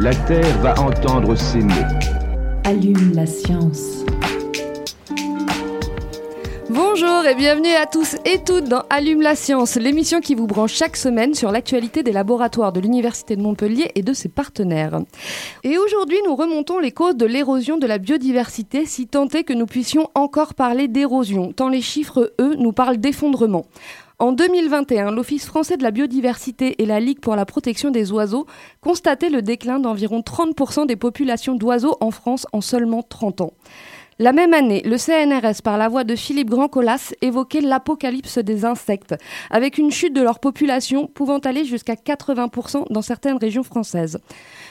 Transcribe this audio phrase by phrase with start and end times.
[0.00, 1.72] La Terre va entendre ces mots.
[2.64, 4.04] Allume la science.
[6.68, 10.74] Bonjour et bienvenue à tous et toutes dans Allume la science, l'émission qui vous branche
[10.74, 14.98] chaque semaine sur l'actualité des laboratoires de l'Université de Montpellier et de ses partenaires.
[15.62, 19.52] Et aujourd'hui, nous remontons les causes de l'érosion de la biodiversité, si tant est que
[19.52, 23.64] nous puissions encore parler d'érosion, tant les chiffres, eux, nous parlent d'effondrement.
[24.20, 28.46] En 2021, l'Office français de la biodiversité et la Ligue pour la protection des oiseaux
[28.80, 33.54] constataient le déclin d'environ 30% des populations d'oiseaux en France en seulement 30 ans.
[34.20, 39.16] La même année, le CNRS, par la voix de Philippe Grand-Colas, évoquait l'apocalypse des insectes,
[39.50, 44.20] avec une chute de leur population pouvant aller jusqu'à 80% dans certaines régions françaises.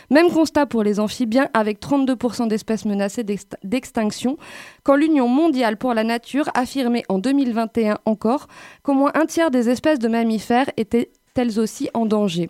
[0.10, 3.26] Même constat pour les amphibiens, avec 32% d'espèces menacées
[3.64, 4.38] d'extinction,
[4.84, 8.48] quand l'Union mondiale pour la nature affirmait en 2021 encore
[8.82, 12.50] qu'au moins un tiers des espèces de mammifères étaient elles aussi en danger.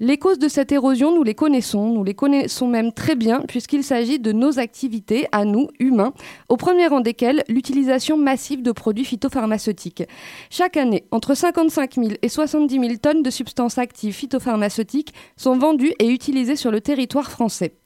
[0.00, 3.84] Les causes de cette érosion, nous les connaissons, nous les connaissons même très bien puisqu'il
[3.84, 6.12] s'agit de nos activités, à nous, humains,
[6.48, 10.02] au premier rang desquelles l'utilisation massive de produits phytopharmaceutiques.
[10.50, 15.94] Chaque année, entre 55 000 et 70 000 tonnes de substances actives phytopharmaceutiques sont vendues
[16.00, 17.76] et utilisées sur le territoire français.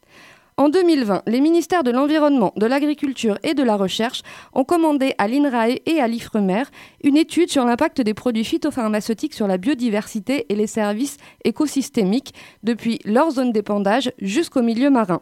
[0.58, 5.28] En 2020, les ministères de l'Environnement, de l'Agriculture et de la Recherche ont commandé à
[5.28, 6.64] l'INRAE et à l'IFREMER
[7.04, 12.98] une étude sur l'impact des produits phytopharmaceutiques sur la biodiversité et les services écosystémiques depuis
[13.04, 15.20] leur zone d'épandage jusqu'au milieu marin.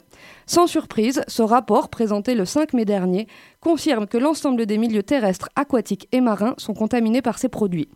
[0.49, 3.27] Sans surprise, ce rapport, présenté le 5 mai dernier,
[3.61, 7.89] confirme que l'ensemble des milieux terrestres, aquatiques et marins sont contaminés par ces produits.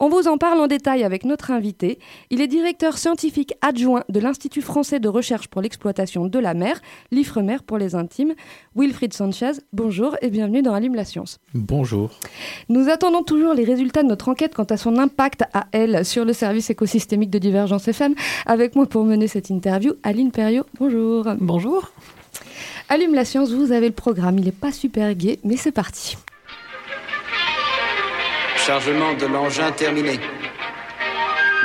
[0.00, 2.00] On vous en parle en détail avec notre invité.
[2.30, 6.80] Il est directeur scientifique adjoint de l'Institut français de recherche pour l'exploitation de la mer,
[7.12, 8.34] l'IFREMER pour les intimes.
[8.74, 11.38] Wilfried Sanchez, bonjour et bienvenue dans Allume la science.
[11.54, 12.10] Bonjour.
[12.68, 16.24] Nous attendons toujours les résultats de notre enquête quant à son impact à elle sur
[16.24, 18.16] le service écosystémique de Divergence FM.
[18.44, 21.26] Avec moi pour mener cette interview, Aline Perriot, bonjour.
[21.38, 21.91] Bonjour.
[22.88, 24.38] Allume la science, vous avez le programme.
[24.38, 26.16] Il n'est pas super gai, mais c'est parti.
[28.56, 30.20] Chargement de l'engin terminé.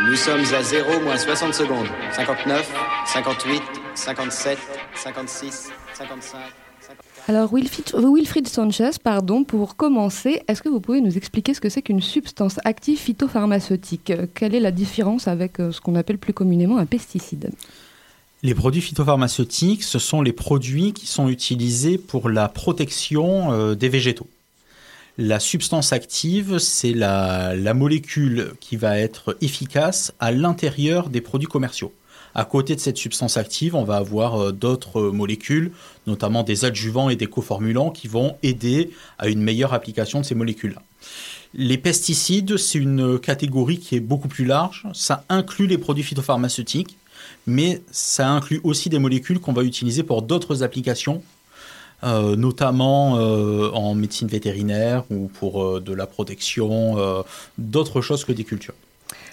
[0.08, 1.88] Nous sommes à 0 moins 60 secondes.
[2.14, 2.72] 59,
[3.06, 3.62] 58,
[3.96, 4.58] 57,
[4.96, 6.40] 56, 55.
[7.28, 11.68] Alors Wilfried, Wilfried Sanchez, pardon, pour commencer, est-ce que vous pouvez nous expliquer ce que
[11.68, 14.14] c'est qu'une substance active phytopharmaceutique?
[14.34, 17.50] Quelle est la différence avec ce qu'on appelle plus communément un pesticide?
[18.44, 23.90] Les produits phytopharmaceutiques, ce sont les produits qui sont utilisés pour la protection euh, des
[23.90, 24.28] végétaux.
[25.18, 31.92] La substance active, c'est la, molécule qui va être efficace à l'intérieur des produits commerciaux.
[32.36, 35.72] À côté de cette substance active, on va avoir euh, d'autres molécules,
[36.06, 40.36] notamment des adjuvants et des coformulants qui vont aider à une meilleure application de ces
[40.36, 40.84] molécules-là.
[41.56, 44.86] Les pesticides, c'est une catégorie qui est beaucoup plus large.
[44.94, 46.98] Ça inclut les produits phytopharmaceutiques,
[47.48, 51.24] mais ça inclut aussi des molécules qu'on va utiliser pour d'autres applications,
[52.04, 57.24] euh, notamment euh, en médecine vétérinaire ou pour euh, de la protection,
[57.58, 58.76] d'autres choses que des cultures.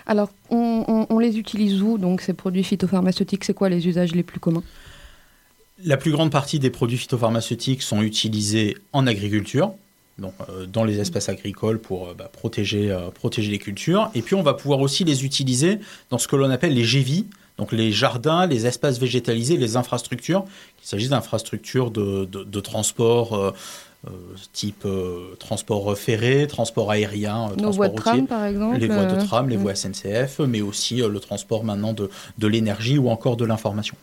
[0.06, 3.44] Alors, on, on, on, les utilise où, donc, ces produits phytopharmaceutiques?
[3.44, 4.62] C'est quoi les usages les plus communs?
[5.82, 9.72] La plus grande partie des produits phytopharmaceutiques sont utilisés en agriculture,
[10.19, 14.10] donc, euh, dans les espèces agricoles pour euh, bah, protéger, euh, protéger les cultures.
[14.14, 15.78] Et puis, on va pouvoir aussi les utiliser
[16.10, 17.26] dans ce que l'on appelle les GEVI,
[17.59, 20.44] donc les jardins, les espaces végétalisés, les infrastructures,
[20.76, 23.53] qu'il s'agisse d'infrastructures de, de, de, transport euh,
[24.06, 24.10] euh,
[24.53, 28.87] type euh, transport ferré, transport aérien, Nos transport voies de routier, tram, par exemple, les
[28.88, 32.98] voies de euh, tram, les voies SNCF, mais aussi le transport maintenant de, de l'énergie
[32.98, 33.97] ou encore de l'information.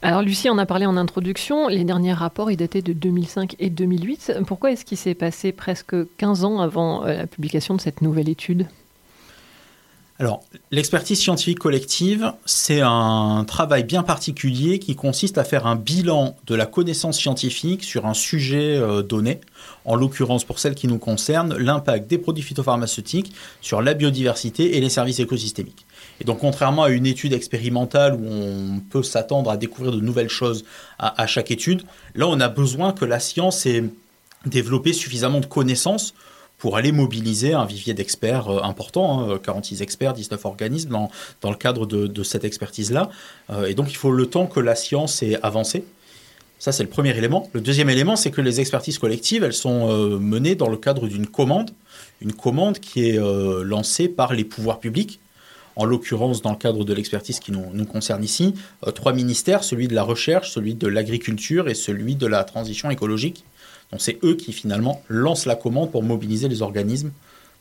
[0.00, 3.68] Alors Lucie en a parlé en introduction, les derniers rapports ils dataient de 2005 et
[3.68, 4.38] 2008.
[4.46, 8.66] Pourquoi est-ce qu'il s'est passé presque 15 ans avant la publication de cette nouvelle étude?
[10.20, 10.42] Alors,
[10.72, 16.56] l'expertise scientifique collective, c'est un travail bien particulier qui consiste à faire un bilan de
[16.56, 19.40] la connaissance scientifique sur un sujet euh, donné,
[19.84, 24.80] en l'occurrence pour celle qui nous concerne, l'impact des produits phytopharmaceutiques sur la biodiversité et
[24.80, 25.86] les services écosystémiques.
[26.20, 30.30] Et donc, contrairement à une étude expérimentale où on peut s'attendre à découvrir de nouvelles
[30.30, 30.64] choses
[30.98, 31.84] à, à, chaque étude,
[32.16, 33.84] là, on a besoin que la science ait
[34.46, 36.12] développé suffisamment de connaissances
[36.58, 41.56] pour aller mobiliser un vivier d'experts euh, important, hein, 46 experts, 19 organismes dans, le
[41.56, 43.10] cadre de, cette expertise-là.
[43.50, 45.84] Euh, et donc il faut le temps que la science ait avancé.
[46.58, 47.48] Ça, c'est le premier élément.
[47.52, 51.06] Le deuxième élément, c'est que les expertises collectives, elles sont euh, menées dans le cadre
[51.06, 51.70] d'une commande,
[52.20, 55.20] une commande qui est euh, lancée par les pouvoirs publics.
[55.76, 59.86] En l'occurrence, dans le cadre de l'expertise qui nous, concerne ici, euh, trois ministères, celui
[59.86, 63.44] de la recherche, celui de l'agriculture et celui de la transition écologique.
[63.90, 67.10] Donc c'est eux qui finalement lancent la commande pour mobiliser les organismes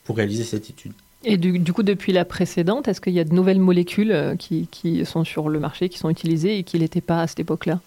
[0.04, 0.94] pour réaliser cette étude.
[1.24, 4.36] Et du, du coup, depuis la précédente, est-ce qu'il y a de nouvelles molécules euh,
[4.36, 7.40] qui, qui sont sur le marché, qui sont utilisées et qui n'étaient pas à cette
[7.40, 7.82] époque-là?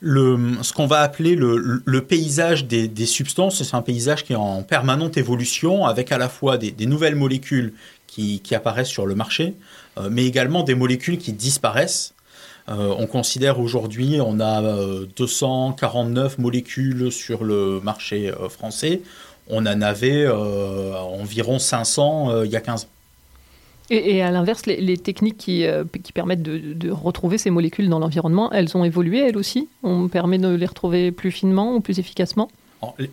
[0.00, 4.34] Le, ce qu'on va appeler le, le paysage des, des substances, c'est un paysage qui
[4.34, 7.72] est en permanente évolution, avec à la fois des, des nouvelles molécules
[8.06, 9.54] qui, qui, apparaissent sur le marché,
[9.96, 12.13] euh, mais également des molécules qui disparaissent.
[12.68, 19.02] Euh, on considère aujourd'hui, on a euh, 249 molécules sur le marché euh, français.
[19.48, 22.88] On en avait euh, environ 500 il y a 15 ans.
[23.90, 25.84] Et, à l'inverse, les, techniques qui, euh,
[26.14, 29.68] permettent de, retrouver ces molécules dans l'environnement, elles ont évolué elles aussi?
[29.82, 32.48] On permet de les retrouver plus finement ou plus efficacement?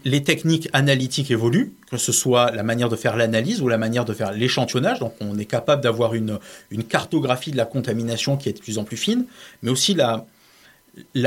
[0.05, 4.05] Les techniques analytiques évoluent, que ce soit la manière de faire l'analyse ou la manière
[4.05, 4.99] de faire l'échantillonnage.
[4.99, 6.39] Donc, on est capable d'avoir une,
[6.89, 9.25] cartographie de la contamination qui est de plus en plus fine,
[9.61, 10.25] mais aussi la,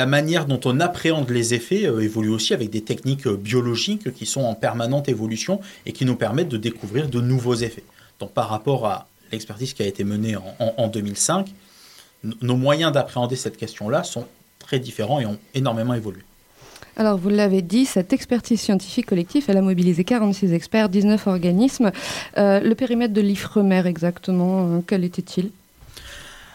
[0.06, 4.26] manière dont on appréhende les effets euh, évolue aussi avec des techniques euh, biologiques qui
[4.26, 7.84] sont en permanente évolution et qui nous permettent de découvrir de nouveaux effets.
[8.20, 11.48] Donc, par rapport à l'expertise qui a été menée en, en, en 2005,
[12.42, 14.26] nos moyens d'appréhender cette question-là sont
[14.58, 16.22] très différents et ont énormément évolué.
[16.96, 21.90] Alors, vous l'avez dit, cette expertise scientifique collective, elle a mobilisé 46 experts, 19 organismes.
[22.38, 25.50] Euh, le périmètre de l'IFREMER, exactement, euh, quel était-il?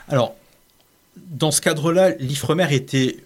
[0.08, 0.36] Alors,
[1.18, 3.18] dans ce cadre-là, l'IFREMER était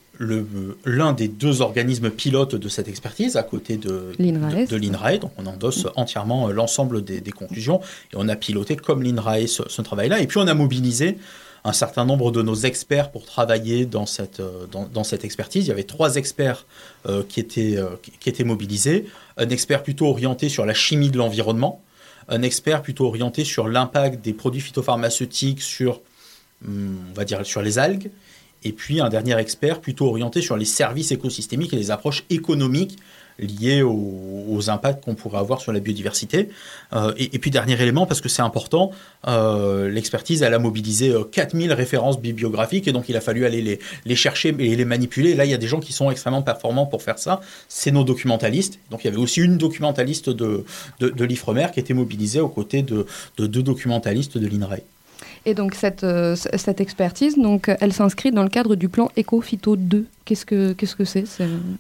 [0.86, 4.66] l'un des deux organismes pilotes de cette expertise, à côté de l'INRAE.
[4.66, 7.82] De, de donc, on endosse entièrement euh, l'ensemble des, des, conclusions
[8.12, 10.20] et on a piloté comme l'INRAE ce, ce travail-là.
[10.22, 11.18] Et puis, on a mobilisé
[11.66, 15.66] un certain nombre de nos experts pour travailler dans cette, euh, expertise.
[15.66, 16.66] Il y avait trois experts
[17.08, 19.06] euh, qui, étaient, euh, qui étaient mobilisés.
[19.38, 21.82] Un expert plutôt orienté sur la chimie de l'environnement,
[22.28, 26.02] un expert plutôt orienté sur l'impact des produits phytopharmaceutiques sur,
[27.26, 28.12] dire, sur les algues,
[28.64, 32.98] et puis un dernier expert plutôt orienté sur les services écosystémiques et les approches économiques
[33.40, 36.50] liées aux, impacts qu'on pourrait avoir sur la biodiversité.
[36.94, 38.92] Euh, et, puis dernier élément, parce que c'est important,
[39.28, 43.62] euh, l'expertise, elle a mobilisé euh, 4000 références bibliographiques, et donc il a fallu aller
[43.62, 45.34] les, les chercher et les manipuler.
[45.36, 47.42] Là, il y a des gens qui sont extrêmement performants pour faire ça.
[47.68, 48.80] C'est nos documentalistes.
[48.90, 50.64] Donc il y avait aussi une documentaliste de,
[51.00, 53.06] de, de l'IFREMER qui était mobilisée aux côtés de,
[53.38, 54.84] de deux documentalistes de l'INRAE.
[55.46, 59.76] Et donc cette, euh, cette expertise, donc, elle s'inscrit dans le cadre du plan Eco-Phyto
[59.76, 60.06] 2.
[60.26, 61.26] Qu'est-ce que qu'est-ce que c'est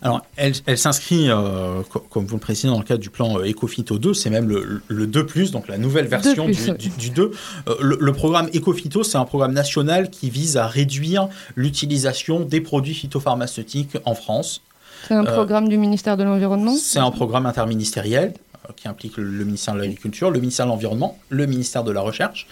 [0.01, 3.49] Alors, elle, elle s'inscrit, euh, comme vous le précisez, dans le cadre du plan euh,
[3.49, 4.13] Ecophyto 2.
[4.13, 7.31] C'est même le, le 2+, donc la nouvelle version plus, du, du, du, 2.
[7.67, 12.59] Euh, le, le, programme Ecophyto, c'est un programme national qui vise à réduire l'utilisation des
[12.59, 14.61] produits phytopharmaceutiques en France.
[15.07, 16.75] C'est un programme du ministère de l'Environnement?
[16.75, 18.33] C'est un programme interministériel
[18.75, 22.47] qui implique le ministère de l'Agriculture, le ministère de l'Environnement, le ministère de la Recherche.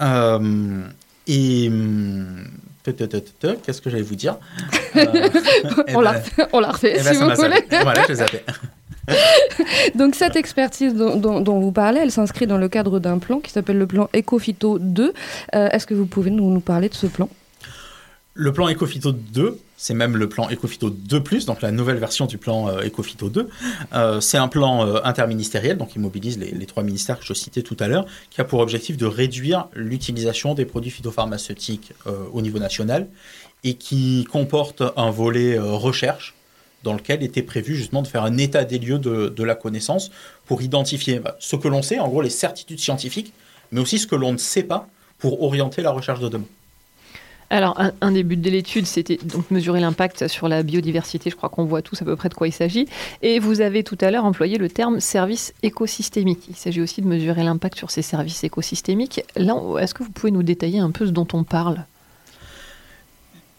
[0.00, 0.82] Euh,
[1.26, 1.70] et
[2.84, 4.36] qu'est-ce que j'allais vous dire
[4.96, 5.28] euh,
[5.94, 7.64] On l'a refait, si vous voulez.
[7.82, 8.44] Voilà, je les
[9.94, 13.40] Donc cette expertise dont, dont, dont vous parlez, elle s'inscrit dans le cadre d'un plan
[13.40, 15.12] qui s'appelle le plan Ecofito 2.
[15.54, 17.28] Euh, Est-ce que vous pouvez nous, nous parler de ce plan?
[18.34, 22.38] Le plan Ecofito 2, c'est même le plan Ecofito 2+, donc la nouvelle version du
[22.38, 23.48] plan euh, Ecofito 2.
[23.94, 27.62] Euh, c'est un plan euh, interministériel, donc il mobilise les, trois ministères que je citais
[27.62, 31.92] tout à l'heure, qui a pour objectif de réduire l'utilisation des produits phytopharmaceutiques
[32.32, 33.08] au niveau national
[33.64, 36.34] et qui comporte un volet recherche
[36.82, 40.10] dans lequel était prévu justement de faire un état des lieux de, de la connaissance
[40.44, 43.32] pour identifier bah, ce que l'on sait, en gros les certitudes scientifiques,
[43.70, 46.46] mais aussi ce que l'on ne sait pas pour orienter la recherche de demain.
[47.48, 51.30] Alors, un, des buts de l'étude, c'était donc mesurer l'impact sur la biodiversité.
[51.30, 52.86] Je crois qu'on voit tous à peu près de quoi il s'agit.
[53.22, 56.46] Et vous avez tout à l'heure employé le terme service écosystémique.
[56.48, 59.22] Il s'agit aussi de mesurer l'impact sur ces services écosystémiques.
[59.36, 61.84] Là, est-ce que vous pouvez nous détailler un peu ce dont on parle?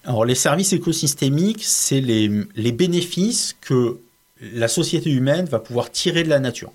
[0.04, 4.00] Alors, les services écosystémiques, c'est les bénéfices que
[4.42, 6.72] la société humaine va pouvoir tirer de la nature.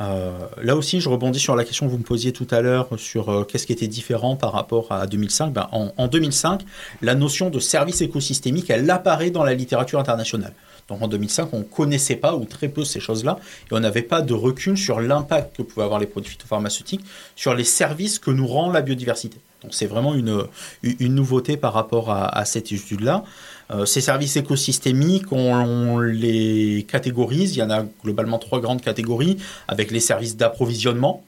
[0.00, 2.88] Euh, là aussi, je rebondis sur la question que vous me posiez tout à l'heure
[2.96, 5.52] sur euh, qu'est-ce qui était différent par rapport à 2005.
[5.52, 6.62] Ben, en, en, 2005,
[7.02, 10.54] la notion de service écosystémique, elle apparaît dans la littérature internationale.
[10.88, 13.38] Donc en 2005, on ne connaissait pas ou très peu ces choses-là
[13.70, 17.04] et on n'avait pas de recul sur l'impact que pouvaient avoir les produits phytopharmaceutiques
[17.36, 19.38] sur les services que nous rend la biodiversité.
[19.70, 20.44] C'est vraiment une,
[20.82, 23.24] une nouveauté par rapport à, cette étude-là.
[23.70, 27.56] Euh, ces services écosystémiques, on, on, les catégorise.
[27.56, 29.36] Il y en a globalement trois grandes catégories,
[29.68, 31.24] avec les services d'approvisionnement.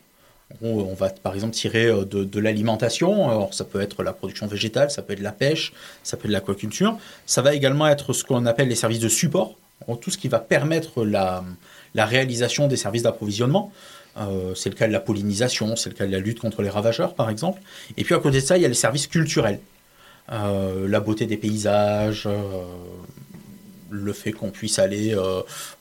[0.62, 3.30] On, on va par exemple tirer euh, de, de l'alimentation.
[3.30, 5.72] Alors ça peut être la production végétale, ça peut être la pêche,
[6.02, 6.96] ça peut être l'aquaculture.
[7.26, 9.56] Ça va également être ce qu'on appelle les services de support,
[10.00, 11.44] tout ce qui va permettre la,
[11.94, 13.72] la réalisation des services d'approvisionnement.
[14.18, 16.70] Euh, c'est le cas de la pollinisation, c'est le cas de la lutte contre les
[16.70, 17.60] ravageurs, par exemple.
[17.96, 19.60] Et puis à côté de ça, il y a les services culturels.
[20.30, 22.42] Euh, la beauté des paysages, euh,
[23.90, 25.14] le fait qu'on puisse aller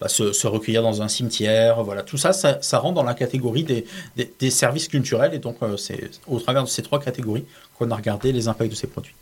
[0.02, 3.86] bah, se, recueillir dans un cimetière, voilà, tout ça, ça, rentre dans la catégorie des,
[4.18, 5.34] des, des services culturels.
[5.34, 7.46] Et donc, c'est au travers de ces trois catégories
[7.78, 9.16] qu'on a regardé les impacts de ces produits.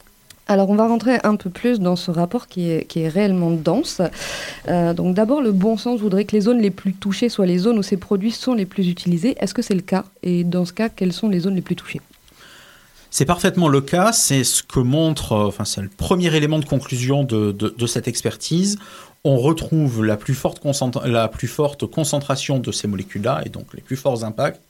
[0.50, 4.02] Alors on va rentrer un peu plus dans ce rapport qui est, réellement dense.
[4.68, 7.60] Euh, donc d'abord, le bon sens voudrait que les zones les plus touchées soient les
[7.60, 9.36] zones où ces produits sont les plus utilisés.
[9.40, 10.06] Est-ce que c'est le cas?
[10.24, 12.02] Et dans ce cas, quelles sont les zones les plus touchées?
[13.12, 17.24] C'est parfaitement le cas, c'est ce que montre, enfin c'est le premier élément de conclusion
[17.24, 18.80] de cette expertise.
[19.24, 20.62] On retrouve la plus, forte
[21.06, 24.62] la plus forte concentration de ces molécules-là, et donc les plus forts impacts,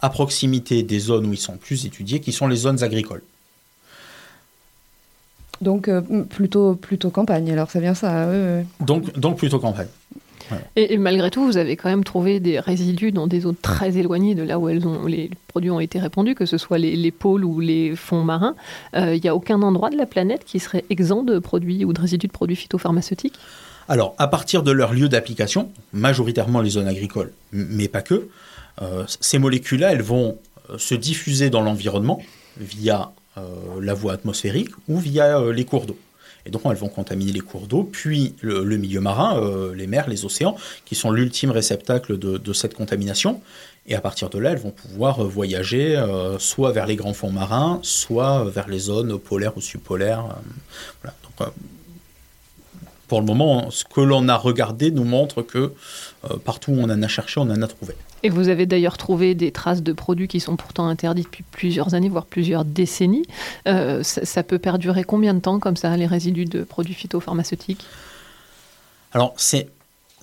[0.00, 3.22] à proximité des zones où ils sont plus étudiés, qui sont les zones agricoles.
[5.60, 8.28] Donc euh, plutôt, plutôt campagne, alors c'est bien ça.
[8.30, 8.86] Oui, oui.
[8.86, 9.88] Donc, donc plutôt campagne.
[10.50, 10.58] Ouais.
[10.76, 13.98] Et, et, malgré tout, vous avez quand même trouvé des résidus dans des zones très
[13.98, 16.96] éloignées de là où elles ont, les produits ont été répandus, que ce soit les,
[16.96, 18.54] les pôles ou les fonds marins.
[18.94, 21.92] Il euh, n'y a aucun endroit de la planète qui serait exempt de produits ou
[21.92, 23.38] de résidus de produits phytopharmaceutiques?
[23.88, 28.28] Alors, à partir de leur lieu d'application, majoritairement les zones agricoles, mais pas que,
[28.82, 30.38] euh, ces molécules-là, elles vont
[30.76, 32.20] se diffuser dans l'environnement
[32.58, 33.12] via
[33.80, 35.98] la voie atmosphérique ou via euh, les cours d'eau.
[36.46, 40.08] Et donc, elles vont contaminer les cours d'eau, puis le, milieu marin, euh, les mers,
[40.08, 43.42] les océans, qui sont l'ultime réceptacle de, cette contamination.
[43.86, 47.32] Et à partir de là, elles vont pouvoir voyager euh, soit vers les grands fonds
[47.32, 50.36] marins, soit vers les zones polaires ou subpolaires.
[51.04, 51.08] Euh.
[51.38, 51.48] Donc,
[53.08, 55.72] pour le moment, ce que l'on a regardé nous montre que euh,
[56.44, 57.94] partout où on en a cherché, on en a trouvé.
[58.22, 61.94] Et vous avez d'ailleurs trouvé des traces de produits qui sont pourtant interdits depuis plusieurs
[61.94, 63.24] années, voire plusieurs décennies.
[63.66, 67.84] Euh, ça, ça, peut perdurer combien de temps comme ça, les résidus de produits phytopharmaceutiques?
[69.12, 69.68] Alors, c'est.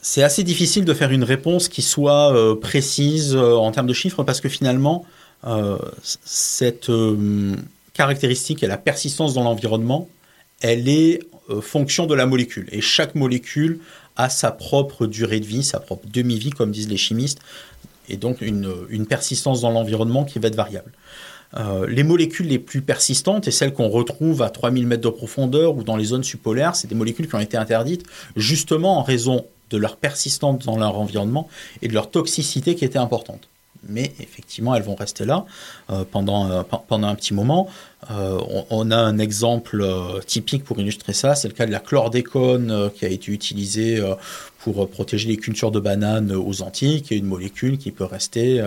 [0.07, 3.93] C'est assez difficile de faire une réponse qui soit euh, précise euh, en termes de
[3.93, 5.03] chiffres parce que finalement,
[5.47, 6.91] euh, cette
[7.95, 10.07] caractéristique et la persistance dans l'environnement,
[10.61, 11.21] elle est
[11.59, 12.67] fonction de la molécule.
[12.71, 13.79] Et chaque molécule
[14.17, 17.39] a sa propre durée de vie, sa propre demi-vie, comme disent les chimistes,
[18.09, 20.91] et donc une, une persistance dans l'environnement qui va être variable.
[21.57, 25.75] Euh, les molécules les plus persistantes et celles qu'on retrouve à 3000 mètres de profondeur
[25.75, 28.05] ou dans les zones subpolaires, c'est des molécules qui ont été interdites
[28.35, 31.47] justement en raison de leur persistance dans leur environnement
[31.81, 33.47] et de leur toxicité qui était importante.
[33.87, 35.45] Mais effectivement, elles vont rester là
[35.89, 37.69] euh, pendant, euh, pendant un petit moment.
[38.11, 39.85] Euh, on, on, a un exemple
[40.25, 44.01] typique pour illustrer ça, c'est le cas de la chlordécone qui a été utilisée
[44.59, 48.63] pour protéger les cultures de bananes aux Antilles, qui est une molécule qui peut rester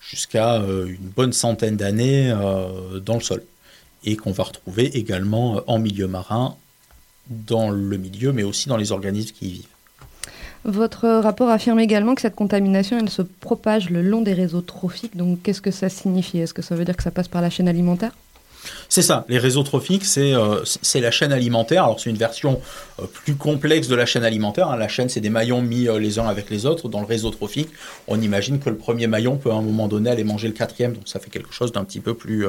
[0.00, 2.34] jusqu'à une bonne centaine d'années
[3.04, 3.42] dans le sol
[4.04, 6.56] et qu'on va retrouver également en milieu marin,
[7.28, 9.66] dans le milieu, mais aussi dans les organismes qui y vivent.
[10.64, 15.16] Votre rapport affirme également que cette contamination, elle se propage le long des réseaux trophiques.
[15.16, 16.38] Donc, qu'est-ce que ça signifie?
[16.38, 18.12] Est-ce que ça veut dire que ça passe par la chaîne alimentaire?
[18.88, 20.62] C'est ça, les réseaux trophiques, c'est euh,
[20.94, 21.84] la chaîne alimentaire.
[21.84, 22.60] Alors c'est une version
[23.00, 24.68] euh, plus complexe de la chaîne alimentaire.
[24.68, 24.76] Hein.
[24.76, 26.88] La chaîne, c'est des maillons mis euh, les uns avec les autres.
[26.88, 27.70] Dans le réseau trophique,
[28.06, 30.92] on imagine que le premier maillon peut à un moment donné aller manger le quatrième,
[30.92, 32.46] donc ça fait quelque chose d'un petit peu plus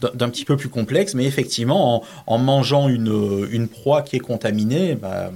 [0.00, 1.14] petit peu plus complexe.
[1.14, 5.30] Mais effectivement, en, en mangeant une, une, proie qui est contaminée, bah,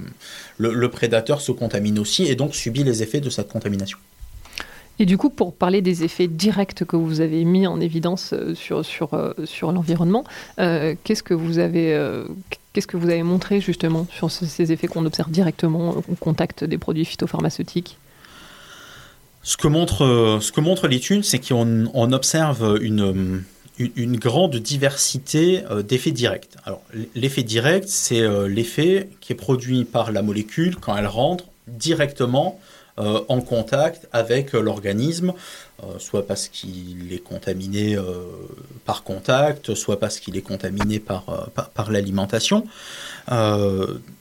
[0.57, 3.99] le, le prédateur se contamine aussi et donc subit les effets de cette contamination.
[4.99, 8.85] Et du coup, pour parler des effets directs que vous avez mis en évidence sur,
[8.85, 10.25] sur, sur l'environnement,
[10.59, 12.25] euh, qu'est-ce que vous avez euh,
[12.73, 16.65] qu'est-ce que vous avez montré justement sur ce, ces effets qu'on observe directement au contact
[16.65, 17.99] des produits phytopharmaceutiques?
[19.43, 23.45] Ce que montre, ce que montre l'étude, c'est qu'on on observe une,
[23.79, 26.51] une, une, grande diversité d'effets directs.
[26.65, 26.83] Alors,
[27.15, 32.61] l'effet direct, c'est l'effet qui est produit par la molécule quand elle rentre directement
[32.99, 35.33] euh, en contact avec euh, l'organisme,
[35.85, 37.97] euh, soit parce qu'il est contaminé
[38.85, 42.67] par contact, soit parce qu'il est contaminé par, par, par l'alimentation.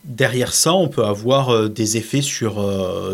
[0.03, 2.51] derrière ça, on peut avoir des effets sur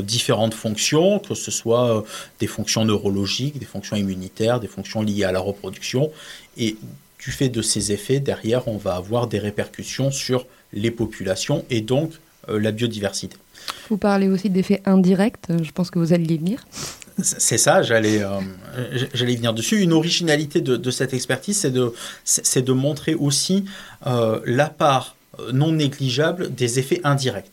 [0.04, 2.04] différentes fonctions, que ce soit
[2.40, 6.12] des fonctions neurologiques, des fonctions immunitaires, des fonctions liées à la reproduction.
[6.58, 6.76] Et
[7.20, 11.82] du fait de ces effets, derrière, on va avoir des répercussions sur les populations et
[11.82, 12.12] donc
[12.50, 13.38] la biodiversité.
[13.90, 16.66] Vous parlez aussi d'effets indirects, je pense que vous allez les lire.
[17.22, 18.40] C'est ça, j'allais euh,
[19.14, 19.82] j'allais venir dessus.
[19.82, 21.94] Une originalité de, cette expertise, c'est de,
[22.24, 23.66] c'est de montrer aussi
[24.08, 25.16] euh, la part
[25.52, 27.52] non négligeable des effets indirects.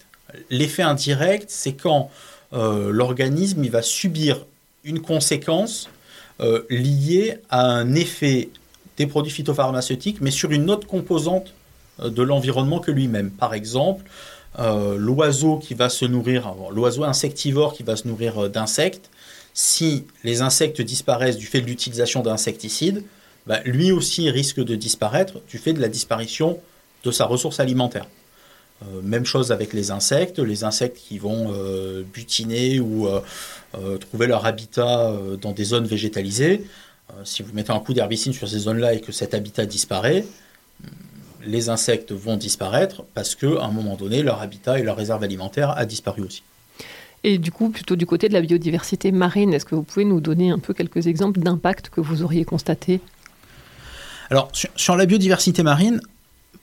[0.51, 2.11] L'effet indirect, c'est quand
[2.53, 4.45] euh, l'organisme il va subir
[4.85, 5.89] une conséquence
[6.41, 8.49] euh, liée à un effet
[8.97, 11.53] des produits phytopharmaceutiques, mais sur une autre composante
[12.01, 13.31] euh, de l'environnement que lui-même.
[13.31, 14.05] Par exemple,
[14.59, 19.11] euh, l'oiseau qui va se nourrir, l'oiseau insectivore qui va se nourrir euh, d'insectes,
[19.55, 23.05] si les insectes disparaissent du fait de l'utilisation d'insecticides,
[23.47, 26.59] bah, lui aussi risque de disparaître du fait de la disparition
[27.05, 28.07] de sa ressource alimentaire.
[28.83, 31.53] Euh, même chose avec les insectes, les insectes qui vont
[32.13, 33.09] butiner ou
[34.01, 36.65] trouver leur habitat dans des zones végétalisées.
[37.25, 40.25] Si vous mettez un coup d'herbicide sur ces zones-là et que cet habitat disparaît,
[41.45, 45.77] les insectes vont disparaître parce qu'à un moment donné, leur habitat et leur réserve alimentaire
[45.77, 46.43] a disparu aussi.
[47.23, 50.21] Et du coup, plutôt du côté de la biodiversité marine, est-ce que vous pouvez nous
[50.21, 53.01] donner un peu quelques exemples d'impacts que vous auriez constatés?
[54.31, 56.01] Alors, sur, sur la biodiversité marine,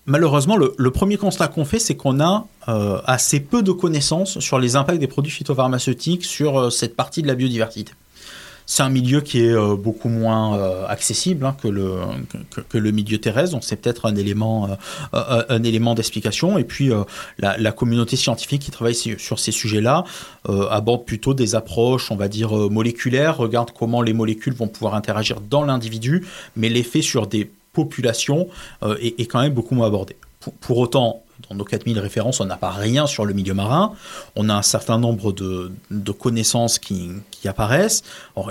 [0.05, 4.39] malheureusement, le, le premier constat qu'on fait, c'est qu'on a euh, assez peu de connaissances
[4.39, 7.91] sur les impacts des produits phytopharmaceutiques sur euh, cette partie de la biodiversité.
[8.69, 13.53] C'est un milieu qui est euh, beaucoup moins euh, accessible hein, que, le, milieu terrestre,
[13.53, 14.67] donc c'est peut-être un élément,
[15.13, 16.57] euh, d'explication.
[16.57, 16.91] Et puis
[17.39, 20.03] la, communauté scientifique qui travaille sur, ces sujets-là
[20.69, 25.39] aborde plutôt des approches, on va dire, moléculaires, regarde comment les molécules vont pouvoir interagir
[25.39, 26.25] dans l'individu,
[26.57, 28.49] mais l'effet sur des populations
[28.99, 30.17] est, quand même beaucoup moins abordé.
[30.59, 33.93] Pour autant, dans nos 4000 références, on n'a pas rien sur le milieu marin.
[34.35, 35.71] On a un certain nombre de,
[36.11, 37.11] connaissances qui,
[37.45, 38.03] apparaissent.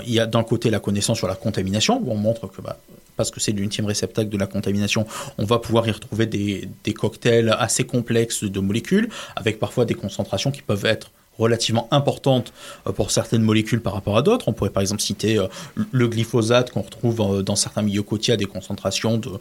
[0.05, 2.77] Il y a d'un côté la connaissance sur la contamination, où on montre que bah,
[3.15, 5.05] parce que c'est l'ultime réceptacle de la contamination,
[5.37, 10.51] on va pouvoir y retrouver des cocktails assez complexes de molécules, avec parfois des concentrations
[10.51, 12.53] qui peuvent être relativement importante
[12.85, 14.47] euh, pour certaines molécules par rapport à d'autres.
[14.47, 15.47] On pourrait par exemple citer euh,
[15.91, 19.31] le glyphosate qu'on retrouve euh, dans certains milieux côtiers à des concentrations de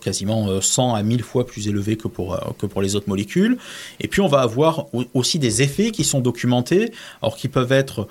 [0.00, 3.58] quasiment 100 à 1000 fois plus élevées que pour, que pour les autres molécules.
[4.00, 8.08] Et puis on va avoir aussi des effets qui sont documentés, alors qui peuvent être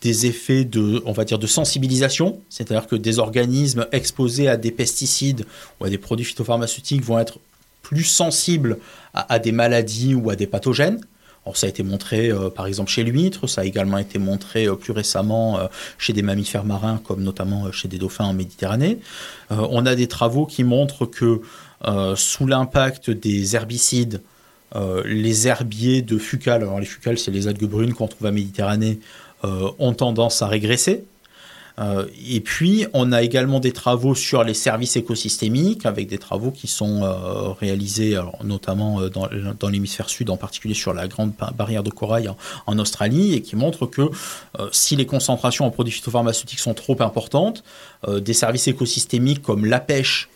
[0.00, 4.70] des effets de, on va dire, de sensibilisation, c'est-à-dire que des organismes exposés à des
[4.70, 5.44] pesticides
[5.80, 7.38] ou à des produits phytopharmaceutiques vont être
[7.82, 8.78] plus sensibles
[9.12, 11.00] à des maladies ou à des pathogènes.
[11.44, 14.66] Alors, ça a été montré euh, par exemple chez l'huître, ça a également été montré
[14.66, 15.66] euh, plus récemment euh,
[15.98, 18.98] chez des mammifères marins, comme notamment chez des dauphins en Méditerranée.
[19.50, 21.40] on a des travaux qui montrent que
[22.16, 24.22] sous l'impact des herbicides,
[25.04, 29.00] les herbiers de fucales, alors les fucales c'est les algues brunes qu'on trouve en Méditerranée,
[29.42, 31.04] ont tendance à régresser.
[31.80, 36.50] Euh, et puis, on a également des travaux sur les services écosystémiques, avec des travaux
[36.50, 41.82] qui sont euh, réalisés notamment euh, dans, l'hémisphère sud, en particulier sur la grande barrière
[41.82, 42.30] de corail
[42.66, 44.02] en, Australie, et qui montrent que
[44.72, 47.64] si les concentrations en produits phytopharmaceutiques sont trop importantes,
[48.08, 50.28] des services écosystémiques comme la pêche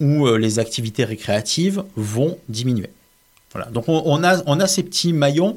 [0.00, 2.90] ou les activités récréatives vont diminuer.
[3.52, 3.70] Voilà.
[3.70, 5.56] Donc on a ces petits maillons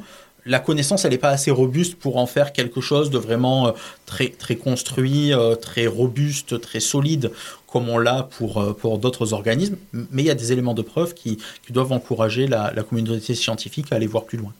[0.49, 3.71] la connaissance, elle n'est pas assez robuste pour en faire quelque chose de vraiment euh,
[4.07, 7.31] très, très construit, euh, très robuste, très solide,
[7.67, 9.77] comme on l'a pour, euh, pour d'autres organismes.
[9.93, 13.35] Mais il y a des éléments de preuve qui, qui doivent encourager la, la, communauté
[13.35, 14.51] scientifique à aller voir plus loin.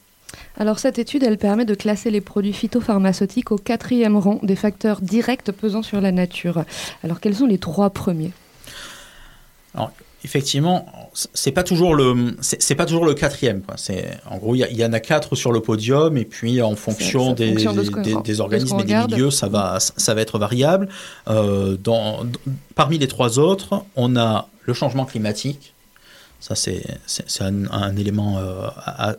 [0.57, 5.01] Alors cette étude, elle permet de classer les produits phytopharmaceutiques au quatrième rang des facteurs
[5.01, 6.65] directs pesant sur la nature.
[7.03, 8.31] Alors quels sont les trois premiers?
[9.73, 9.91] Alors,
[10.23, 10.85] effectivement,
[11.33, 13.61] c'est pas toujours le c'est pas toujours le quatrième.
[13.77, 16.75] C'est en gros il y, y, en a quatre sur le podium et puis en
[16.75, 20.37] fonction, des, fonction de des, des, organismes et des milieux, ça va ça va être
[20.37, 20.89] variable.
[21.27, 22.25] Euh, dans,
[22.75, 25.73] parmi les trois autres, on a le changement climatique.
[26.41, 26.81] Ça c'est
[27.41, 28.67] un, un, élément euh,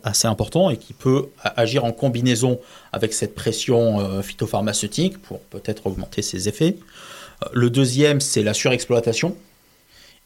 [0.03, 2.59] assez important et qui peut agir en combinaison
[2.91, 6.77] avec cette pression euh, phytopharmaceutique pour peut-être augmenter ses effets.
[7.53, 9.35] Le deuxième c'est la surexploitation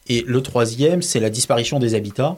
[0.08, 2.38] et le troisième, c'est la disparition des habitats,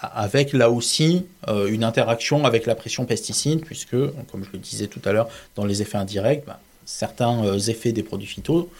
[0.00, 3.96] avec là aussi euh, une interaction avec la pression pesticide, puisque,
[4.30, 7.92] comme je le disais tout à l'heure, dans les effets indirects, bah, certains euh, effets
[7.92, 8.70] des produits phyto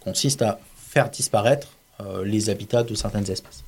[0.00, 1.68] consistent à faire disparaître
[2.00, 3.64] euh, les habitats de certaines espèces.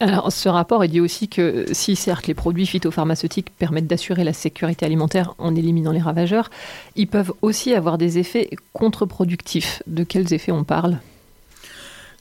[0.00, 4.32] Alors, ce rapport il dit aussi que si certes les produits phytopharmaceutiques permettent d'assurer la
[4.32, 6.50] sécurité alimentaire en éliminant les ravageurs,
[6.94, 9.82] ils peuvent aussi avoir des effets contre-productifs.
[9.88, 10.98] De quels effets on parle?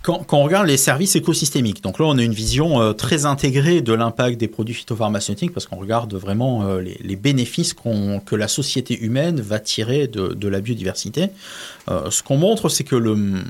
[0.07, 3.81] Quand, on regarde les services écosystémiques, donc là on a une vision euh, très intégrée
[3.81, 7.89] de l'impact des produits phytopharmaceutiques parce qu'on regarde vraiment euh, les, bénéfices qu
[8.25, 11.27] que la société humaine va tirer de, la biodiversité.
[11.89, 13.43] Euh, ce qu'on montre, c'est que le,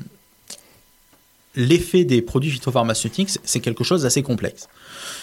[1.56, 4.68] l'effet des produits phytopharmaceutiques, c'est quelque chose d'assez complexe.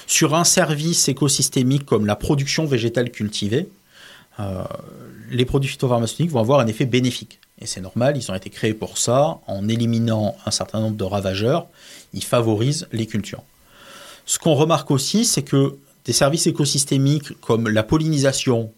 [0.06, 3.66] Sur un service écosystémique comme la production végétale cultivée,
[5.30, 7.40] les produits phytopharmaceutiques vont avoir un effet bénéfique.
[7.60, 9.38] Et c'est normal, ils ont été créés pour ça.
[9.46, 11.66] En éliminant un certain nombre de ravageurs,
[12.12, 13.42] ils favorisent les cultures.
[14.26, 18.72] Ce qu'on remarque aussi, c'est que des services écosystémiques comme la pollinisation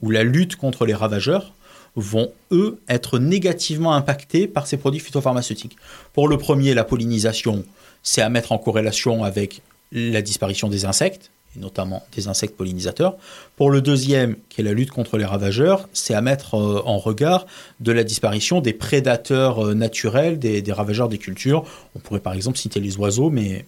[0.00, 1.52] ou la lutte contre les ravageurs
[1.94, 5.76] vont, eux, être négativement impactés par ces produits phytopharmaceutiques.
[6.14, 7.64] Pour le premier, la pollinisation,
[8.02, 9.60] c'est à mettre en corrélation avec
[9.92, 13.16] la disparition des insectes, et notamment des insectes pollinisateurs.
[13.56, 16.98] Pour le deuxième, qui est la lutte contre les ravageurs, c'est à mettre euh, en
[16.98, 17.46] regard
[17.80, 21.64] de la disparition des prédateurs euh, naturels, des, ravageurs des cultures.
[21.94, 23.64] On pourrait par exemple citer les oiseaux, mais,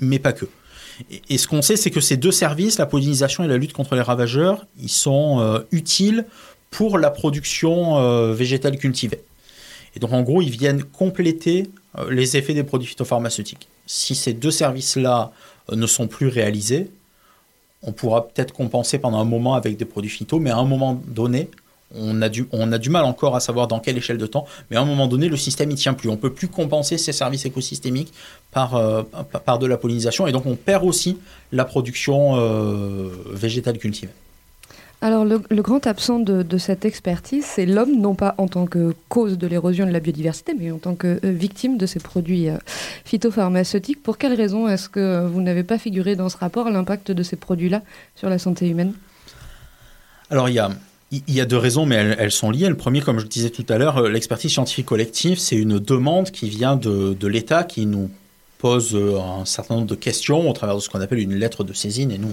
[0.00, 0.46] mais pas que.
[1.30, 3.94] Et, ce qu'on sait, c'est que ces deux services, la pollinisation et la lutte contre
[3.94, 6.26] les ravageurs, ils sont euh, utiles
[6.70, 9.22] pour la production végétale cultivée.
[9.96, 11.70] Et donc en gros, ils viennent compléter
[12.10, 13.68] les effets des produits phytopharmaceutiques.
[13.86, 15.32] Si ces deux services-là
[15.72, 16.90] ne sont plus réalisés,
[17.82, 21.00] on pourra peut-être compenser pendant un moment avec des produits phyto, mais à un moment
[21.06, 21.50] donné,
[21.94, 24.46] on a, du, on a du mal encore à savoir dans quelle échelle de temps,
[24.70, 26.08] mais à un moment donné, le système ne tient plus.
[26.08, 28.12] On ne peut plus compenser ces services écosystémiques
[28.50, 28.78] par,
[29.44, 31.18] par de la pollinisation, et donc on perd aussi
[31.50, 32.36] la production
[33.32, 34.12] végétale cultivée.
[35.00, 39.38] Alors le, grand absent de, cette expertise, c'est l'homme, non pas en tant que cause
[39.38, 42.56] de l'érosion de la biodiversité, mais en tant que euh, victime de ces produits euh,
[43.04, 44.02] phytopharmaceutiques.
[44.02, 47.36] Pour quelles raisons est-ce que vous n'avez pas figuré dans ce rapport l'impact de ces
[47.36, 47.82] produits-là
[48.16, 48.92] sur la santé humaine?
[50.30, 52.68] Alors il y a, deux raisons, mais elles, sont liées.
[52.68, 56.32] Le premier, comme je disais tout à l'heure, euh, l'expertise scientifique collective, c'est une demande
[56.32, 58.10] qui vient de l'État qui nous
[58.58, 61.64] pose euh, un certain nombre de questions au travers de ce qu'on appelle une lettre
[61.64, 62.28] de saisine et nous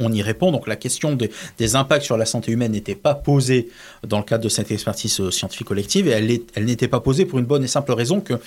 [0.00, 0.50] on, y répond.
[0.50, 1.16] Donc la question
[1.58, 3.68] des impacts sur la santé humaine n'était pas posée
[4.06, 7.26] dans le cadre de cette expertise euh, scientifique collective et elle, elle n'était pas posée
[7.26, 8.38] pour une bonne et simple raison que euh,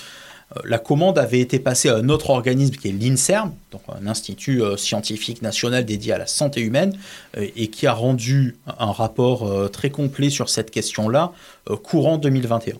[0.65, 4.61] la commande avait été passée à un autre organisme qui est l'INSERM, donc un institut
[4.75, 6.97] scientifique national dédié à la santé humaine,
[7.37, 11.31] et qui a rendu un rapport très complet sur cette question-là
[11.83, 12.73] courant 2021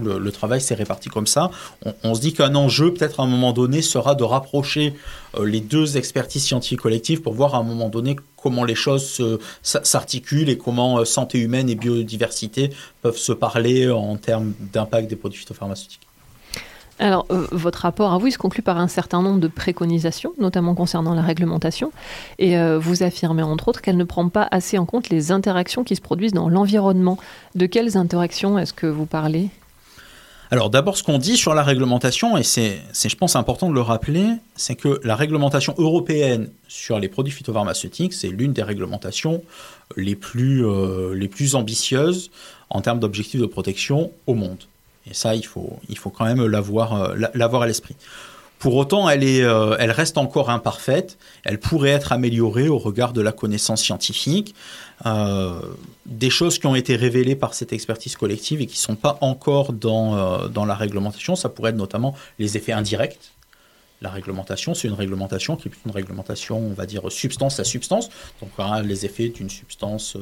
[0.00, 1.50] le, travail s'est réparti comme ça.
[2.02, 4.94] On, se dit qu'un enjeu, peut-être à un moment donné, sera de rapprocher
[5.38, 9.22] euh, les deux expertises scientifiques collectives pour voir à un moment donné comment les choses
[9.62, 12.70] s'articulent et comment euh, santé humaine et biodiversité
[13.02, 16.06] peuvent se parler en termes d'impact des produits phytopharmaceutiques.
[17.00, 20.32] Alors, euh, votre rapport à vous, il se conclut par un certain nombre de préconisations,
[20.38, 21.90] notamment concernant la réglementation,
[22.38, 25.96] et vous affirmez entre autres qu'elle ne prend pas assez en compte les interactions qui
[25.96, 27.18] se produisent dans l'environnement.
[27.56, 29.50] De quelles interactions est-ce que vous parlez?
[30.50, 33.80] Alors d'abord, ce qu'on dit sur la réglementation, et c'est, je pense, important de le
[33.80, 34.26] rappeler,
[34.56, 39.42] c'est que la réglementation européenne sur les produits phytopharmaceutiques, c'est l'une des réglementations
[39.96, 42.30] les plus, euh, ambitieuses
[42.70, 44.64] en termes d'objectifs de protection au monde.
[45.10, 45.78] Et ça, il faut,
[46.10, 47.96] quand même l'avoir, euh, l'avoir à l'esprit.
[48.58, 51.18] Pour autant, elle, est, euh, elle reste encore imparfaite.
[51.44, 54.54] Elle pourrait être améliorée au regard de la connaissance scientifique.
[55.04, 55.60] Euh,
[56.06, 59.18] des choses qui ont été révélées par cette expertise collective et qui ne sont pas
[59.20, 63.18] encore dans, euh, dans la réglementation, ça pourrait être notamment les effets indirects.
[64.00, 68.08] La réglementation, c'est une réglementation qui est une réglementation, on va dire, substance à substance.
[68.40, 68.50] Donc,
[68.84, 70.16] les effets d'une substance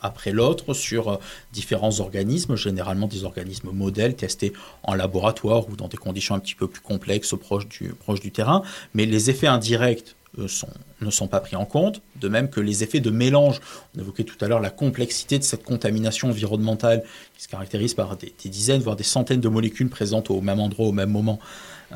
[0.00, 1.16] après l'autre sur euh,
[1.52, 6.54] différents organismes, généralement des organismes modèles testés en laboratoire ou dans des conditions un petit
[6.54, 8.62] peu plus complexes proches du, terrain.
[8.94, 10.68] Mais les effets indirects sont,
[11.00, 13.60] ne sont pas pris en compte, de même que les effets de mélange.
[13.96, 17.02] On évoquait tout à l'heure la complexité de cette contamination environnementale
[17.36, 20.86] qui se caractérise par des, dizaines, voire des centaines de molécules présentes au même endroit,
[20.86, 21.38] au même moment.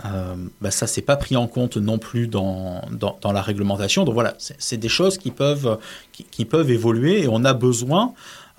[0.04, 4.04] Euh, bah ça, c'est pas pris en compte non plus dans, dans, la réglementation.
[4.04, 5.78] Donc voilà, c'est des choses qui peuvent,
[6.12, 8.14] qui, peuvent évoluer et on a besoin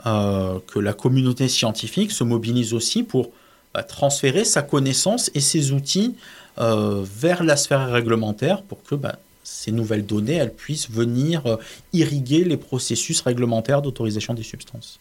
[0.06, 3.32] euh, que la communauté scientifique se mobilise aussi pour
[3.74, 6.16] bah, transférer sa connaissance et ses outils
[6.60, 11.58] euh, vers la sphère réglementaire pour que bah, ces nouvelles données elles puissent venir euh,
[11.94, 15.00] irriguer les processus réglementaires d'autorisation des substances.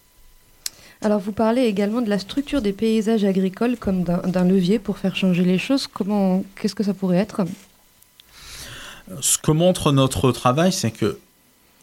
[1.03, 5.17] Alors vous parlez également de la structure des paysages agricoles comme d'un levier pour faire
[5.17, 5.89] changer les choses.
[5.89, 7.43] Comment, qu'est-ce que ça pourrait être?
[9.21, 11.19] Ce que montre notre travail, c'est que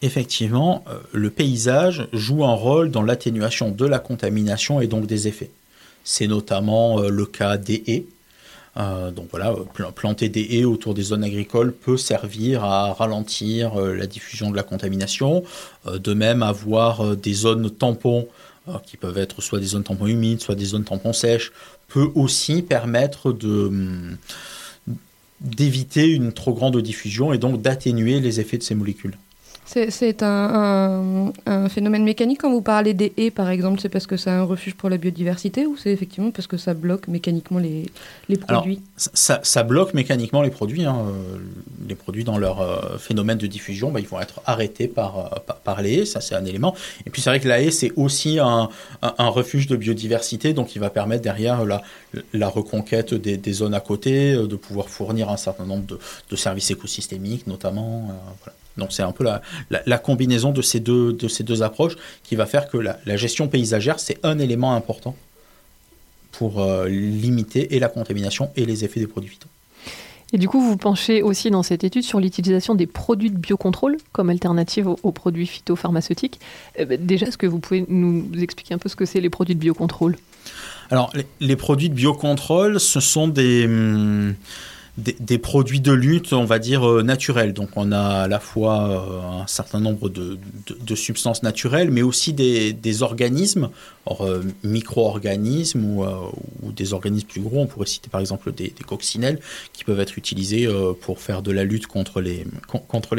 [0.00, 5.28] effectivement, euh, le paysage joue un rôle dans l'atténuation de la contamination et donc des
[5.28, 5.50] effets.
[6.02, 8.06] C'est notamment euh, le cas des haies.
[8.78, 9.54] Euh, donc voilà,
[9.94, 14.62] planter des haies autour des zones agricoles peut servir à ralentir la diffusion de la
[14.62, 15.42] contamination.
[15.86, 18.28] de même, avoir des zones tampons
[18.84, 21.52] qui peuvent être soit des zones tampons humides, soit des zones tampons sèches,
[21.88, 24.16] peut aussi permettre de
[25.40, 29.16] d'éviter une trop grande diffusion et donc d'atténuer les effets de ces molécules.
[29.72, 34.06] C'est- un, un- un phénomène mécanique quand vous parlez des haies, par exemple, c'est parce
[34.08, 37.60] que c'est un refuge pour la biodiversité ou c'est effectivement parce que ça bloque mécaniquement
[37.60, 37.86] les,
[38.28, 40.84] les Alors, produits ça, ça bloque mécaniquement les produits.
[40.84, 40.96] hein.
[41.06, 41.38] Euh,
[41.88, 45.38] Les produits dans leur euh, phénomène de diffusion, bah, ils vont être arrêtés par, euh,
[45.46, 46.74] par, par les haies, ça c'est un élément.
[47.06, 48.68] Et puis c'est vrai que la haie, c'est aussi un,
[49.30, 51.82] refuge de biodiversité, donc il va permettre derrière la,
[52.32, 55.98] la reconquête des, des zones à côté, de pouvoir fournir un certain nombre de,
[56.30, 58.08] de services écosystémiques notamment.
[58.10, 58.56] euh, voilà.
[58.80, 61.96] Donc c'est un peu la, la, la combinaison de ces, deux, de ces deux approches
[62.24, 65.14] qui va faire que la, la gestion paysagère, c'est un élément important
[66.32, 69.46] pour euh, limiter et la contamination et les effets des produits phyto.
[70.32, 73.96] Et du coup, vous penchez aussi dans cette étude sur l'utilisation des produits de biocontrôle
[74.12, 76.38] comme alternative aux, aux produits phytopharmaceutiques.
[76.78, 79.30] Euh, bah, déjà, est-ce que vous pouvez nous expliquer un peu ce que c'est les
[79.30, 80.16] produits de biocontrôle?
[80.90, 84.34] Alors, les, les produits de biocontrôle, ce sont des, hum,
[84.98, 87.52] des, produits de lutte, on va dire, euh, naturels.
[87.52, 90.38] Donc, on a à la fois euh, un certain nombre de,
[90.94, 93.70] substances naturelles, mais aussi des, organismes,
[94.06, 97.60] or, euh, micro-organismes ou, des organismes plus gros.
[97.60, 99.38] On pourrait citer par exemple des, coccinelles
[99.72, 100.68] qui peuvent être utilisés
[101.02, 102.44] pour faire de la lutte contre les,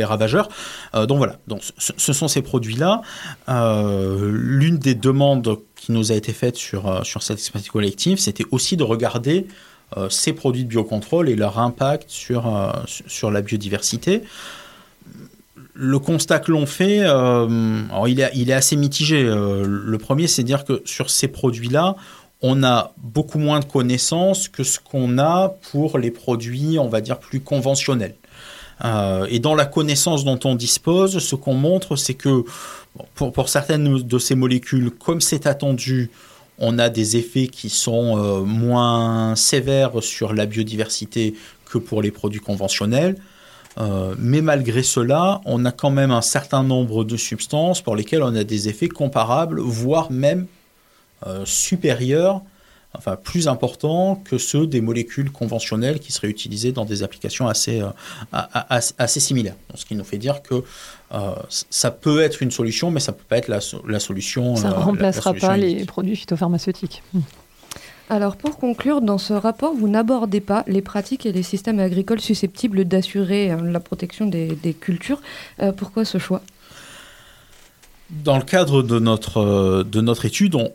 [0.04, 0.50] ravageurs.
[0.94, 3.02] Donc voilà, donc, ce, sont ces produits-là.
[3.48, 8.78] L'une des demandes qui nous a été faite sur, sur cette expertise collective, c'était aussi
[8.78, 9.48] de regarder
[10.10, 14.24] ces produits de biocontrôle et leur impact sur, euh, sur- la biodiversité.
[15.74, 19.24] Le constat que l'on fait, euh, alors il, est, il est assez mitigé.
[19.24, 21.96] Euh, le premier, c'est dire que sur ces produits-là,
[22.42, 27.02] on a beaucoup moins de connaissances que ce qu'on a pour les produits, on va
[27.02, 28.16] dire, plus conventionnels.
[28.84, 32.44] Euh, et dans la connaissance dont on dispose, ce qu'on montre, c'est que
[33.14, 36.10] pour, pour certaines de ces molécules, comme c'est attendu,
[36.62, 41.34] on a des effets qui sont euh, moins sévères sur la biodiversité
[41.66, 43.16] que pour les produits conventionnels.
[43.80, 48.22] Euh, mais malgré cela, on a quand même un certain nombre de substances pour lesquelles
[48.22, 50.46] on a des effets comparables, voire même
[51.26, 52.42] euh, supérieurs,
[52.98, 57.82] enfin plus importants que ceux des molécules conventionnelles qui seraient utilisées dans des applications assez,
[57.82, 57.88] euh,
[58.32, 59.56] assez, assez similaires.
[59.70, 60.64] Donc, ce qui nous fait dire que
[61.14, 61.32] euh,
[61.70, 64.56] ça peut être une solution, mais ça peut pas être la, so- la solution.
[64.56, 65.80] Ça euh, ne la- la remplacera solution pas unique.
[65.80, 67.02] les produits phytopharmaceutiques.
[68.10, 72.20] Alors pour conclure, dans ce rapport, vous n'abordez pas les pratiques et les systèmes agricoles
[72.20, 75.22] susceptibles d'assurer hein, la protection des, des cultures.
[75.62, 76.42] Euh, pourquoi ce choix?
[78.10, 80.74] Dans le cadre de notre, euh, de notre étude, on,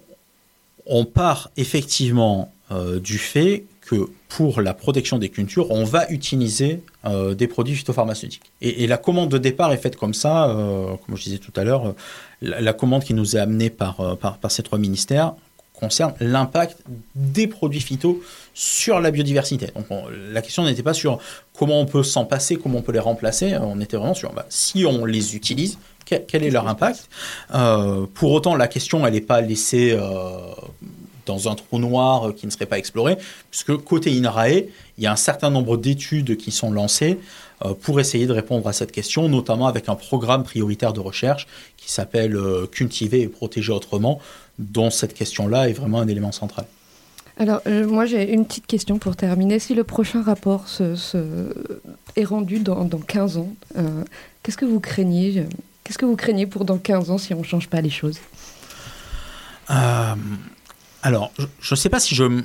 [0.86, 6.82] on part effectivement euh, du fait que pour la protection des cultures, on va utiliser
[7.04, 8.50] euh, des produits phytopharmaceutiques.
[8.60, 11.62] Et, la commande de départ est faite comme ça, euh, comme je disais tout à
[11.62, 11.94] l'heure,
[12.42, 14.18] la, commande qui nous est amenée par,
[14.48, 15.34] ces trois ministères
[15.72, 16.78] concerne l'impact
[17.14, 18.22] des produits phyto
[18.54, 19.68] sur la biodiversité.
[19.76, 21.18] Donc on- la question n'était pas sur
[21.56, 24.46] comment on peut s'en passer, comment on peut les remplacer, on était vraiment sur bah,
[24.48, 27.08] si on les utilise, quel, est leur impact.
[27.54, 30.00] Euh, pour autant, la question, n'est pas laissée euh,
[31.26, 33.16] dans un trou noir euh, qui ne serait pas exploré,
[33.50, 34.62] puisque côté INRAE,
[34.98, 37.18] il y a un certain nombre d'études qui sont lancées
[37.80, 41.46] pour essayer de répondre à cette question, notamment avec un programme prioritaire de recherche
[41.78, 42.38] qui s'appelle
[42.70, 44.20] Cultiver et protéger autrement,
[44.58, 46.66] dont cette question-là est vraiment un élément central.
[47.38, 49.58] Alors moi j'ai une petite question pour terminer.
[49.58, 50.66] Si le prochain rapport
[52.16, 53.54] est rendu dans, dans 15 ans,
[54.42, 55.46] qu'est-ce que vous craignez
[55.86, 58.18] Qu'est-ce que vous craignez pour dans 15 ans si on ne change pas les choses?
[59.70, 60.14] Euh,
[61.00, 62.42] alors, je ne sais pas si je,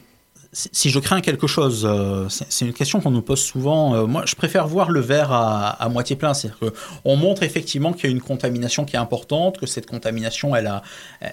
[0.53, 1.83] si je crains quelque chose.
[1.89, 3.95] euh, c'est une question qu'on nous pose souvent.
[3.95, 6.35] Euh, moi, je préfère voir le verre à, à moitié plein.
[6.35, 6.59] C'est-à-dire
[7.03, 10.67] qu'on montre effectivement qu'il y a une contamination qui est importante, que cette contamination, elle
[10.67, 10.83] a,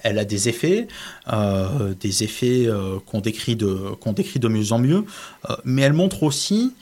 [0.03, 0.89] elle a des effets,
[2.01, 2.69] des effets
[3.05, 5.05] qu'on décrit, de, qu'on décrit de mieux en mieux.
[5.65, 6.73] Mais elle montre aussi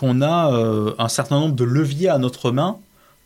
[0.00, 2.78] qu'on a un certain nombre de leviers à notre main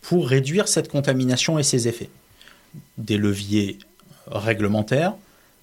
[0.03, 2.09] pour réduire cette contamination et ses effets.
[2.97, 3.79] Des leviers
[4.27, 5.13] réglementaires,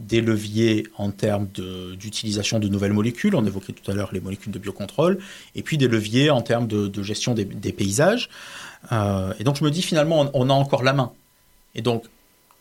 [0.00, 4.50] des leviers en termes d'utilisation de, nouvelles molécules, on évoquait tout à l'heure les molécules
[4.50, 5.18] de biocontrôle,
[5.54, 8.30] et puis des leviers en termes de, gestion des, paysages.
[8.92, 11.12] Euh, et donc je me dis finalement, on, a encore la main.
[11.74, 12.04] Et donc,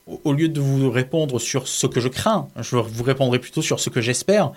[0.05, 3.61] au, au lieu de vous répondre sur ce que je crains, je vous répondrai plutôt
[3.61, 4.51] sur ce que j'espère.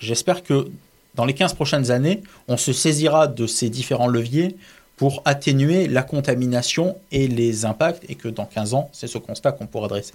[0.00, 0.68] J'espère que
[1.14, 4.56] dans les 15 prochaines années, on se saisira de ces différents leviers
[4.98, 9.52] pour atténuer la contamination et les impacts, et que dans 15 ans, c'est ce constat
[9.52, 10.12] qu'on pourra dresser.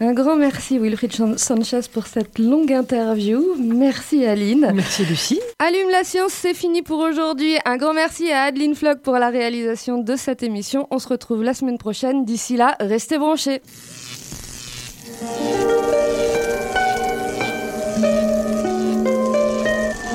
[0.00, 3.56] Un grand merci Wilfried Sanchez pour cette longue interview.
[3.58, 4.72] Merci Aline.
[4.74, 5.40] Merci Lucie.
[5.58, 7.56] Allume la science, c'est fini pour aujourd'hui.
[7.64, 10.86] Un grand merci à Adeline Flock pour la réalisation de cette émission.
[10.90, 12.24] On se retrouve la semaine prochaine.
[12.24, 13.60] D'ici là, restez branchés.